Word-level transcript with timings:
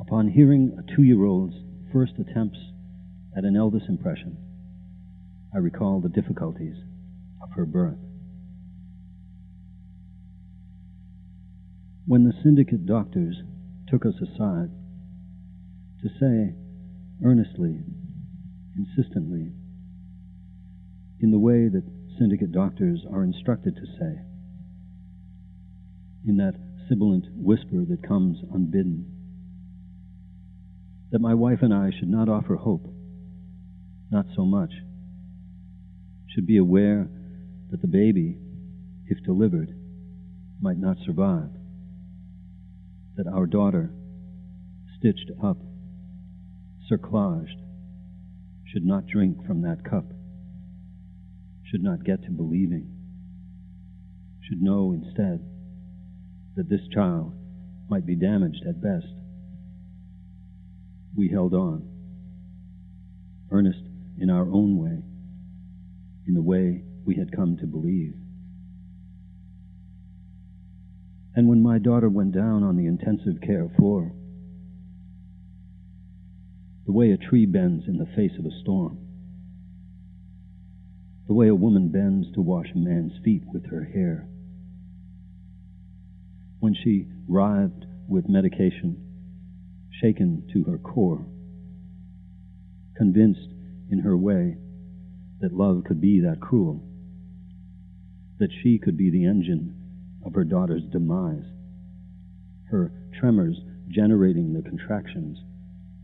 Upon 0.00 0.28
hearing 0.28 0.78
a 0.78 0.96
two 0.96 1.02
year 1.02 1.24
old's 1.24 1.56
first 1.92 2.12
attempts 2.18 2.58
at 3.36 3.44
an 3.44 3.54
Elvis 3.54 3.88
impression, 3.88 4.36
I 5.54 5.58
recall 5.58 6.00
the 6.00 6.08
difficulties 6.08 6.76
of 7.42 7.50
her 7.52 7.66
birth. 7.66 7.98
When 12.06 12.24
the 12.24 12.32
syndicate 12.42 12.86
doctors 12.86 13.36
took 13.88 14.06
us 14.06 14.14
aside 14.22 14.70
to 16.02 16.08
say 16.20 16.54
earnestly, 17.24 17.80
insistently, 18.76 19.52
in 21.20 21.30
the 21.30 21.38
way 21.38 21.68
that 21.68 21.82
syndicate 22.18 22.52
doctors 22.52 23.04
are 23.10 23.24
instructed 23.24 23.74
to 23.74 23.86
say, 23.98 24.20
in 26.26 26.36
that 26.36 26.54
sibilant 26.88 27.26
whisper 27.34 27.84
that 27.88 28.06
comes 28.06 28.38
unbidden, 28.54 29.04
that 31.10 31.20
my 31.20 31.34
wife 31.34 31.60
and 31.62 31.72
I 31.72 31.90
should 31.98 32.08
not 32.08 32.28
offer 32.28 32.56
hope, 32.56 32.86
not 34.10 34.26
so 34.36 34.44
much, 34.44 34.72
should 36.34 36.46
be 36.46 36.58
aware 36.58 37.08
that 37.70 37.80
the 37.80 37.88
baby, 37.88 38.36
if 39.06 39.22
delivered, 39.24 39.74
might 40.60 40.78
not 40.78 40.96
survive, 41.06 41.50
that 43.16 43.26
our 43.26 43.46
daughter, 43.46 43.90
stitched 44.98 45.30
up, 45.42 45.58
cerclaged, 46.90 47.60
should 48.72 48.84
not 48.84 49.06
drink 49.06 49.46
from 49.46 49.62
that 49.62 49.84
cup, 49.84 50.04
should 51.70 51.82
not 51.82 52.04
get 52.04 52.22
to 52.24 52.30
believing, 52.30 52.90
should 54.46 54.60
know 54.60 54.92
instead 54.92 55.44
that 56.56 56.68
this 56.68 56.80
child 56.92 57.32
might 57.88 58.04
be 58.06 58.14
damaged 58.14 58.62
at 58.68 58.82
best. 58.82 59.06
We 61.18 61.28
held 61.28 61.52
on, 61.52 61.82
earnest 63.50 63.82
in 64.18 64.30
our 64.30 64.48
own 64.48 64.78
way, 64.78 65.02
in 66.28 66.34
the 66.34 66.40
way 66.40 66.84
we 67.04 67.16
had 67.16 67.32
come 67.32 67.56
to 67.56 67.66
believe. 67.66 68.14
And 71.34 71.48
when 71.48 71.60
my 71.60 71.78
daughter 71.78 72.08
went 72.08 72.30
down 72.30 72.62
on 72.62 72.76
the 72.76 72.86
intensive 72.86 73.40
care 73.40 73.68
floor, 73.76 74.12
the 76.86 76.92
way 76.92 77.10
a 77.10 77.16
tree 77.16 77.46
bends 77.46 77.88
in 77.88 77.98
the 77.98 78.06
face 78.06 78.38
of 78.38 78.46
a 78.46 78.60
storm, 78.62 78.98
the 81.26 81.34
way 81.34 81.48
a 81.48 81.54
woman 81.54 81.88
bends 81.88 82.30
to 82.34 82.40
wash 82.40 82.68
a 82.72 82.78
man's 82.78 83.18
feet 83.24 83.42
with 83.52 83.66
her 83.66 83.82
hair, 83.82 84.28
when 86.60 86.76
she 86.76 87.08
writhed 87.26 87.86
with 88.06 88.28
medication, 88.28 89.07
shaken 90.00 90.48
to 90.52 90.64
her 90.64 90.78
core, 90.78 91.24
convinced 92.96 93.48
in 93.90 94.00
her 94.00 94.16
way 94.16 94.56
that 95.40 95.52
love 95.52 95.84
could 95.84 96.00
be 96.00 96.20
that 96.20 96.40
cruel, 96.40 96.82
that 98.38 98.50
she 98.62 98.78
could 98.78 98.96
be 98.96 99.10
the 99.10 99.24
engine 99.24 99.74
of 100.24 100.34
her 100.34 100.44
daughter's 100.44 100.84
demise, 100.92 101.44
her 102.70 102.92
tremors 103.18 103.56
generating 103.88 104.52
the 104.52 104.62
contractions 104.62 105.38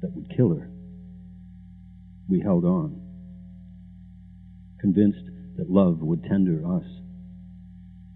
that 0.00 0.12
would 0.14 0.34
kill 0.36 0.54
her. 0.54 0.70
We 2.28 2.40
held 2.40 2.64
on, 2.64 3.00
convinced 4.80 5.24
that 5.56 5.70
love 5.70 5.98
would 6.00 6.24
tender 6.24 6.62
us, 6.66 6.84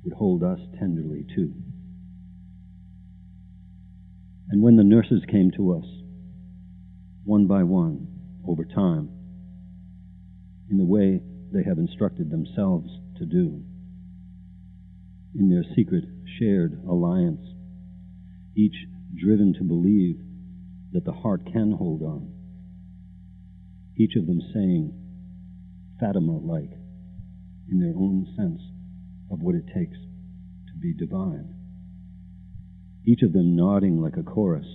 would 0.05 0.15
hold 0.15 0.43
us 0.43 0.61
tenderly 0.79 1.27
too. 1.35 1.53
And 4.51 4.63
when 4.63 4.77
the 4.77 4.85
nurses 4.85 5.23
came 5.31 5.51
to 5.57 5.75
us, 5.75 5.85
one 7.25 7.47
by 7.47 7.63
one, 7.65 8.07
over 8.47 8.65
time, 8.65 9.11
in 10.71 10.79
the 10.79 10.85
way 10.85 11.21
they 11.53 11.63
have 11.65 11.77
instructed 11.77 12.31
themselves 12.31 12.89
to 13.19 13.27
do, 13.27 13.63
in 15.35 15.51
their 15.51 15.65
secret 15.77 16.05
shared 16.39 16.81
alliance, 16.89 17.45
each 18.57 18.75
driven 19.15 19.53
to 19.53 19.65
believe 19.65 20.17
that 20.93 21.05
the 21.05 21.13
heart 21.13 21.45
can 21.53 21.73
hold 21.73 22.03
on, 22.03 22.33
each 23.99 24.17
of 24.17 24.27
them 24.27 24.41
saying, 24.55 24.95
Fatima 26.01 26.39
like, 26.39 26.73
in 27.71 27.81
their 27.81 27.95
own 27.95 28.27
sense 28.35 28.63
of 29.31 29.41
what 29.41 29.55
it 29.55 29.67
takes 29.75 29.99
to 29.99 30.79
be 30.81 30.95
divine 30.95 31.58
each 33.09 33.23
of 33.23 33.33
them 33.33 33.57
nodding 33.57 34.03
like 34.03 34.19
a 34.19 34.23
chorus, 34.23 34.67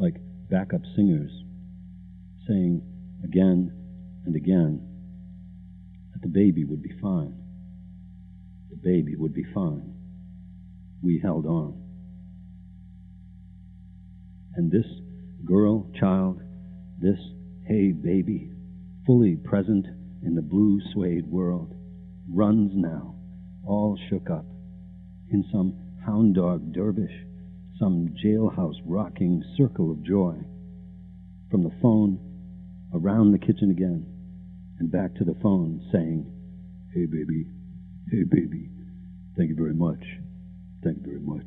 like 0.00 0.16
backup 0.50 0.80
singers, 0.96 1.30
saying 2.48 2.82
again 3.22 3.70
and 4.26 4.34
again 4.34 4.82
that 6.12 6.22
the 6.22 6.28
baby 6.28 6.64
would 6.64 6.82
be 6.82 6.92
fine. 7.00 7.32
The 8.70 8.76
baby 8.82 9.14
would 9.14 9.32
be 9.32 9.44
fine. 9.54 9.94
We 11.02 11.20
held 11.22 11.46
on. 11.46 11.80
And 14.56 14.72
this 14.72 14.86
girl, 15.44 15.88
child, 16.00 16.40
this 17.00 17.18
hey 17.68 17.92
baby, 17.92 18.50
fully 19.06 19.36
present 19.36 19.86
in 20.24 20.34
the 20.34 20.42
blue 20.42 20.80
suede 20.92 21.30
world, 21.30 21.76
runs 22.28 22.72
now, 22.74 23.14
all 23.64 23.96
shook 24.10 24.30
up, 24.30 24.46
in 25.30 25.44
some 25.52 25.83
hound 26.04 26.34
dog 26.34 26.72
dervish, 26.72 27.24
some 27.78 28.14
jailhouse 28.22 28.76
rocking 28.84 29.42
circle 29.56 29.90
of 29.90 30.02
joy. 30.02 30.36
From 31.50 31.62
the 31.62 31.72
phone, 31.80 32.18
around 32.94 33.32
the 33.32 33.38
kitchen 33.38 33.70
again, 33.70 34.06
and 34.78 34.90
back 34.90 35.14
to 35.14 35.24
the 35.24 35.36
phone 35.42 35.80
saying, 35.92 36.26
Hey 36.92 37.06
baby, 37.06 37.46
hey 38.10 38.24
baby, 38.24 38.70
thank 39.36 39.48
you 39.48 39.56
very 39.56 39.74
much, 39.74 40.02
thank 40.82 40.98
you 40.98 41.02
very 41.04 41.20
much. 41.20 41.46